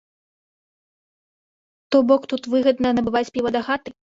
[1.91, 3.89] То бок, тут выгадна набываць піва дахаты.